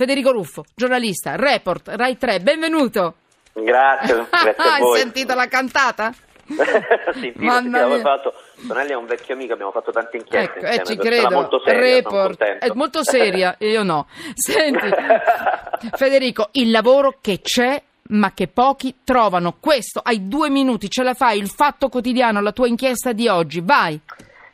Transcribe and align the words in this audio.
Federico 0.00 0.32
Ruffo, 0.32 0.64
giornalista, 0.74 1.36
report, 1.36 1.90
Rai 1.94 2.16
3, 2.16 2.40
benvenuto. 2.40 3.16
Grazie, 3.52 4.24
grazie 4.32 4.54
Hai 4.56 4.98
sentito 4.98 5.34
la 5.34 5.46
cantata? 5.46 6.10
sì, 7.20 7.30
mia. 7.36 7.60
fatto, 8.00 8.32
Tonelli 8.66 8.92
è 8.92 8.94
un 8.94 9.04
vecchio 9.04 9.34
amico, 9.34 9.52
abbiamo 9.52 9.72
fatto 9.72 9.92
tante 9.92 10.16
inchieste 10.16 10.58
Ecco, 10.58 10.64
eh, 10.64 10.76
insieme, 10.76 11.02
ci 11.02 11.06
credo. 11.06 11.30
molto 11.34 11.60
seria, 11.62 11.80
report, 11.82 12.42
è 12.42 12.70
molto 12.72 13.04
seria, 13.04 13.54
io 13.60 13.82
no. 13.82 14.06
Senti, 14.32 14.88
Federico, 15.92 16.48
il 16.52 16.70
lavoro 16.70 17.18
che 17.20 17.42
c'è 17.42 17.82
ma 18.04 18.32
che 18.32 18.48
pochi 18.48 19.00
trovano. 19.04 19.56
Questo, 19.60 20.00
hai 20.02 20.26
due 20.28 20.48
minuti, 20.48 20.88
ce 20.88 21.02
la 21.02 21.12
fai, 21.12 21.38
il 21.38 21.50
fatto 21.50 21.90
quotidiano, 21.90 22.40
la 22.40 22.52
tua 22.52 22.68
inchiesta 22.68 23.12
di 23.12 23.28
oggi, 23.28 23.60
vai. 23.60 24.00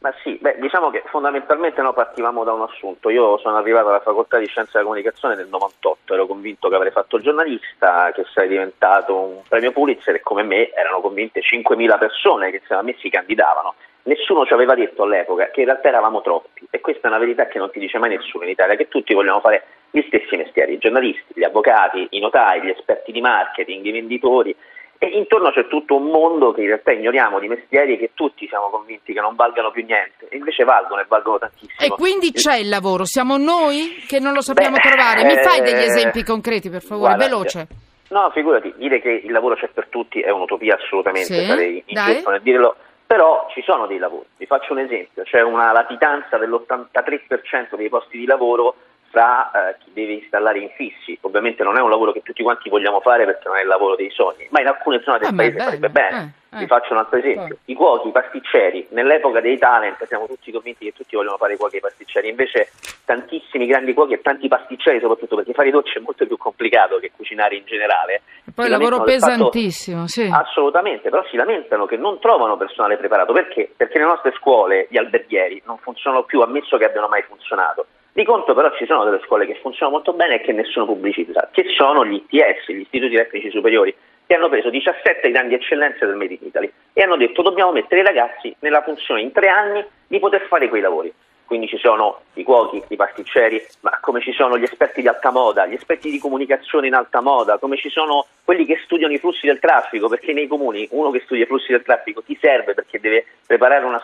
Ma 0.00 0.14
sì, 0.22 0.38
beh, 0.40 0.56
diciamo 0.58 0.88
che 0.88 1.02
fondamentalmente 1.06 1.82
noi 1.82 1.92
partivamo 1.92 2.42
da 2.42 2.54
un 2.54 2.62
assunto. 2.62 3.10
Io 3.10 3.36
sono 3.36 3.58
arrivato 3.58 3.88
alla 3.88 4.00
facoltà 4.00 4.38
di 4.38 4.46
scienze 4.46 4.70
della 4.72 4.84
comunicazione 4.84 5.34
nel 5.34 5.48
98, 5.48 6.14
ero 6.14 6.26
convinto 6.26 6.70
che 6.70 6.74
avrei 6.74 6.90
fatto 6.90 7.16
il 7.16 7.22
giornalista, 7.22 8.10
che 8.12 8.24
sarei 8.32 8.48
diventato 8.48 9.14
un 9.14 9.42
premio 9.46 9.72
Pulitzer 9.72 10.14
e 10.14 10.20
come 10.20 10.42
me 10.42 10.72
erano 10.72 11.02
convinte 11.02 11.42
5.000 11.42 11.98
persone 11.98 12.50
che 12.50 12.56
insieme 12.56 12.80
a 12.80 12.84
me 12.84 12.96
si 12.98 13.10
candidavano. 13.10 13.74
Nessuno 14.04 14.46
ci 14.46 14.54
aveva 14.54 14.74
detto 14.74 15.02
all'epoca 15.02 15.50
che 15.50 15.60
in 15.60 15.66
realtà 15.66 15.88
eravamo 15.88 16.22
troppi 16.22 16.66
e 16.70 16.80
questa 16.80 17.06
è 17.08 17.10
una 17.10 17.18
verità 17.18 17.46
che 17.46 17.58
non 17.58 17.70
ti 17.70 17.78
dice 17.78 17.98
mai 17.98 18.08
nessuno 18.08 18.44
in 18.44 18.50
Italia, 18.50 18.76
che 18.76 18.88
tutti 18.88 19.12
vogliono 19.12 19.40
fare 19.40 19.64
gli 19.90 20.02
stessi 20.06 20.34
mestieri, 20.34 20.72
i 20.72 20.78
giornalisti, 20.78 21.34
gli 21.34 21.44
avvocati, 21.44 22.06
i 22.12 22.20
notai, 22.20 22.62
gli 22.62 22.70
esperti 22.70 23.12
di 23.12 23.20
marketing, 23.20 23.84
i 23.84 23.92
venditori 23.92 24.56
e 25.02 25.06
intorno 25.16 25.50
c'è 25.50 25.66
tutto 25.66 25.96
un 25.96 26.10
mondo 26.10 26.52
che 26.52 26.60
in 26.60 26.66
realtà 26.66 26.92
ignoriamo 26.92 27.38
di 27.38 27.48
mestieri 27.48 27.96
che 27.96 28.10
tutti 28.12 28.46
siamo 28.46 28.68
convinti 28.68 29.14
che 29.14 29.20
non 29.20 29.34
valgano 29.34 29.70
più 29.70 29.82
niente 29.82 30.28
e 30.28 30.36
invece 30.36 30.62
valgono 30.64 31.00
e 31.00 31.06
valgono 31.08 31.38
tantissimo. 31.38 31.72
E 31.78 31.88
quindi 31.96 32.32
c'è 32.32 32.56
il 32.56 32.68
lavoro, 32.68 33.06
siamo 33.06 33.38
noi 33.38 34.04
che 34.06 34.20
non 34.20 34.34
lo 34.34 34.42
sappiamo 34.42 34.76
Beh, 34.76 34.82
trovare. 34.86 35.24
Mi 35.24 35.36
fai 35.36 35.62
degli 35.62 35.80
eh, 35.80 35.86
esempi 35.86 36.22
concreti, 36.22 36.68
per 36.68 36.82
favore, 36.82 37.14
guarda, 37.14 37.24
veloce. 37.24 37.66
No, 38.10 38.30
figurati, 38.34 38.74
dire 38.76 39.00
che 39.00 39.08
il 39.24 39.32
lavoro 39.32 39.54
c'è 39.54 39.68
per 39.68 39.86
tutti 39.88 40.20
è 40.20 40.28
un'utopia 40.28 40.74
assolutamente, 40.74 41.32
Sì, 41.32 41.46
sarei 41.46 41.82
dai. 41.88 42.06
ingiusto 42.08 42.30
nel 42.32 42.42
dirlo, 42.42 42.76
però 43.06 43.46
ci 43.54 43.62
sono 43.62 43.86
dei 43.86 43.96
lavori. 43.96 44.26
Vi 44.36 44.44
faccio 44.44 44.74
un 44.74 44.80
esempio, 44.80 45.22
c'è 45.22 45.40
una 45.40 45.72
latitanza 45.72 46.36
dell'83% 46.36 47.74
dei 47.76 47.88
posti 47.88 48.18
di 48.18 48.26
lavoro 48.26 48.74
fra 49.10 49.50
eh, 49.70 49.76
chi 49.80 49.90
deve 49.92 50.12
installare 50.12 50.60
infissi. 50.60 51.18
Ovviamente 51.22 51.62
non 51.64 51.76
è 51.76 51.80
un 51.80 51.90
lavoro 51.90 52.12
che 52.12 52.22
tutti 52.22 52.42
quanti 52.42 52.68
vogliamo 52.68 53.00
fare 53.00 53.24
perché 53.24 53.48
non 53.48 53.56
è 53.56 53.62
il 53.62 53.66
lavoro 53.66 53.96
dei 53.96 54.10
sogni, 54.10 54.46
ma 54.50 54.60
in 54.60 54.68
alcune 54.68 55.00
zone 55.02 55.18
del 55.18 55.28
Ah, 55.28 55.34
paese 55.34 55.58
farebbe 55.58 55.88
bello, 55.90 56.08
bene. 56.10 56.34
eh, 56.52 56.56
eh. 56.56 56.58
Vi 56.60 56.66
faccio 56.66 56.92
un 56.92 56.98
altro 57.00 57.18
esempio. 57.18 57.58
I 57.64 57.74
cuochi, 57.74 58.08
i 58.08 58.12
pasticceri, 58.12 58.86
nell'epoca 58.90 59.40
dei 59.40 59.58
talent 59.58 60.04
siamo 60.06 60.26
tutti 60.26 60.52
convinti 60.52 60.84
che 60.84 60.92
tutti 60.92 61.16
vogliono 61.16 61.36
fare 61.36 61.54
i 61.54 61.56
cuochi 61.56 61.74
e 61.74 61.78
i 61.78 61.82
pasticceri, 61.82 62.28
invece 62.28 62.70
tantissimi 63.04 63.66
grandi 63.66 63.92
cuochi 63.94 64.14
e 64.14 64.20
tanti 64.20 64.46
pasticceri 64.48 65.00
soprattutto 65.00 65.36
perché 65.36 65.52
fare 65.52 65.68
i 65.68 65.72
dolci 65.72 65.98
è 65.98 66.00
molto 66.00 66.24
più 66.26 66.36
complicato 66.36 66.98
che 66.98 67.10
cucinare 67.14 67.56
in 67.56 67.64
generale. 67.64 68.22
E 68.46 68.52
poi 68.54 68.66
si 68.66 68.70
lavoro 68.70 68.98
del 69.04 69.18
fatto- 69.18 69.34
pesantissimo, 69.34 70.06
sì. 70.06 70.28
Assolutamente, 70.32 71.10
però 71.10 71.24
si 71.28 71.36
lamentano 71.36 71.86
che 71.86 71.96
non 71.96 72.20
trovano 72.20 72.56
personale 72.56 72.96
preparato 72.96 73.32
perché? 73.32 73.70
Perché 73.76 73.98
le 73.98 74.04
nostre 74.04 74.32
scuole, 74.38 74.86
gli 74.90 74.96
alberghieri, 74.98 75.62
non 75.66 75.78
funzionano 75.78 76.22
più, 76.24 76.40
ammesso 76.40 76.76
che 76.76 76.84
abbiano 76.84 77.08
mai 77.08 77.22
funzionato. 77.22 77.86
Di 78.20 78.26
conto 78.26 78.52
però 78.52 78.70
ci 78.76 78.84
sono 78.84 79.04
delle 79.04 79.22
scuole 79.24 79.46
che 79.46 79.58
funzionano 79.62 79.96
molto 79.96 80.12
bene 80.12 80.34
e 80.34 80.40
che 80.42 80.52
nessuno 80.52 80.84
pubblicizza, 80.84 81.48
che 81.50 81.64
sono 81.74 82.04
gli 82.04 82.22
ITS, 82.28 82.70
gli 82.70 82.80
Istituti 82.80 83.14
Tecnici 83.14 83.48
Superiori, 83.48 83.96
che 84.26 84.34
hanno 84.34 84.50
preso 84.50 84.68
17 84.68 85.30
grandi 85.30 85.54
eccellenze 85.54 86.04
del 86.04 86.16
Made 86.16 86.34
in 86.34 86.46
Italy 86.48 86.70
e 86.92 87.02
hanno 87.02 87.16
detto 87.16 87.40
dobbiamo 87.40 87.72
mettere 87.72 88.02
i 88.02 88.04
ragazzi 88.04 88.54
nella 88.58 88.82
funzione 88.82 89.22
in 89.22 89.32
tre 89.32 89.48
anni 89.48 89.82
di 90.06 90.18
poter 90.18 90.42
fare 90.48 90.68
quei 90.68 90.82
lavori. 90.82 91.10
Quindi 91.50 91.66
ci 91.66 91.78
sono 91.78 92.20
i 92.34 92.44
cuochi, 92.44 92.80
i 92.90 92.94
pasticceri, 92.94 93.60
ma 93.80 93.98
come 94.00 94.20
ci 94.20 94.30
sono 94.30 94.56
gli 94.56 94.62
esperti 94.62 95.00
di 95.00 95.08
alta 95.08 95.32
moda, 95.32 95.66
gli 95.66 95.72
esperti 95.72 96.08
di 96.08 96.20
comunicazione 96.20 96.86
in 96.86 96.94
alta 96.94 97.20
moda, 97.20 97.58
come 97.58 97.76
ci 97.76 97.90
sono 97.90 98.24
quelli 98.44 98.64
che 98.64 98.78
studiano 98.84 99.12
i 99.12 99.18
flussi 99.18 99.48
del 99.48 99.58
traffico, 99.58 100.06
perché 100.06 100.32
nei 100.32 100.46
comuni 100.46 100.86
uno 100.92 101.10
che 101.10 101.22
studia 101.24 101.42
i 101.42 101.48
flussi 101.48 101.72
del 101.72 101.82
traffico 101.82 102.22
ti 102.22 102.38
serve 102.40 102.74
perché 102.74 103.00
deve 103.00 103.26
preparare 103.44 103.84
una, 103.84 104.00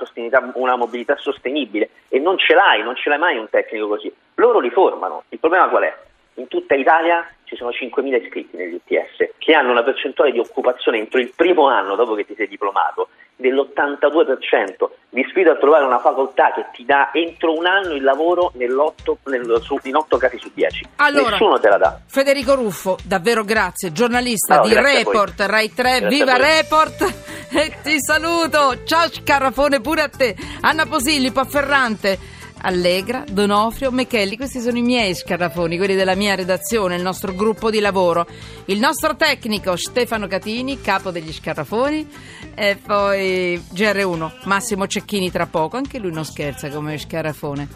una 0.54 0.74
mobilità 0.74 1.14
sostenibile 1.18 1.90
e 2.08 2.18
non 2.18 2.36
ce 2.36 2.52
l'hai, 2.54 2.82
non 2.82 2.96
ce 2.96 3.10
l'hai 3.10 3.18
mai 3.18 3.38
un 3.38 3.48
tecnico 3.48 3.86
così. 3.86 4.12
Loro 4.34 4.58
li 4.58 4.70
formano. 4.70 5.22
Il 5.28 5.38
problema 5.38 5.68
qual 5.68 5.84
è? 5.84 5.96
In 6.38 6.48
tutta 6.48 6.74
Italia 6.74 7.24
ci 7.44 7.54
sono 7.54 7.70
5.000 7.70 8.24
iscritti 8.24 8.56
negli 8.56 8.74
UTS 8.74 9.34
che 9.38 9.54
hanno 9.54 9.70
una 9.70 9.84
percentuale 9.84 10.32
di 10.32 10.40
occupazione 10.40 10.98
entro 10.98 11.20
il 11.20 11.32
primo 11.32 11.68
anno 11.68 11.94
dopo 11.94 12.14
che 12.14 12.26
ti 12.26 12.34
sei 12.34 12.48
diplomato 12.48 13.08
dell'82%. 13.36 14.88
Vi 15.16 15.24
sfido 15.30 15.52
a 15.52 15.56
trovare 15.56 15.82
una 15.86 15.98
facoltà 15.98 16.52
che 16.54 16.66
ti 16.74 16.84
dà 16.84 17.08
entro 17.10 17.54
un 17.56 17.64
anno 17.64 17.94
il 17.94 18.02
lavoro 18.02 18.52
nell'otto- 18.56 19.16
nel- 19.24 19.60
su- 19.62 19.78
in 19.84 19.96
8 19.96 20.18
casi 20.18 20.36
su 20.38 20.50
10. 20.52 20.86
Allora, 20.96 21.30
Nessuno 21.30 21.58
te 21.58 21.68
la 21.70 21.78
dà. 21.78 21.98
Federico 22.06 22.54
Ruffo, 22.54 22.98
davvero 23.02 23.42
grazie, 23.42 23.92
giornalista 23.92 24.56
No, 24.56 24.62
di 24.64 24.74
grazie. 24.74 25.04
Report, 25.04 25.40
Rai 25.40 25.72
3, 25.72 26.00
Grazie 26.00 26.08
viva. 26.08 26.36
Report! 26.36 27.14
E 27.48 27.76
ti 27.82 27.96
saluto, 27.98 28.82
ciao 28.84 29.08
Scarafone 29.08 29.80
pure 29.80 30.02
a 30.02 30.08
te, 30.08 30.34
Anna 30.62 30.84
Posillipo, 30.84 31.44
Ferrante, 31.44 32.18
Allegra, 32.62 33.24
Donofrio, 33.30 33.90
Mechelli, 33.90 34.36
questi 34.36 34.60
sono 34.60 34.78
i 34.78 34.82
miei 34.82 35.14
scarafoni, 35.14 35.76
quelli 35.76 35.94
della 35.94 36.14
mia 36.14 36.34
redazione, 36.34 36.96
il 36.96 37.02
nostro 37.02 37.34
gruppo 37.34 37.70
di 37.70 37.80
lavoro. 37.80 38.26
Il 38.66 38.78
nostro 38.78 39.14
tecnico 39.16 39.76
Stefano 39.76 40.26
Catini, 40.26 40.80
capo 40.80 41.10
degli 41.10 41.32
scarafoni, 41.32 42.08
e 42.54 42.76
poi 42.76 43.62
GR1, 43.72 44.44
Massimo 44.44 44.86
Cecchini 44.86 45.30
tra 45.30 45.46
poco, 45.46 45.76
anche 45.76 45.98
lui 45.98 46.12
non 46.12 46.24
scherza 46.24 46.68
come 46.70 46.98
scarafone. 46.98 47.68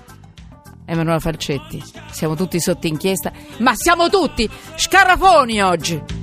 Emanuela 0.87 1.21
Falcetti, 1.21 1.83
siamo 2.11 2.35
tutti 2.35 2.59
sotto 2.59 2.87
inchiesta, 2.87 3.31
ma 3.59 3.75
siamo 3.75 4.09
tutti 4.09 4.49
scarafoni 4.75 5.63
oggi! 5.63 6.20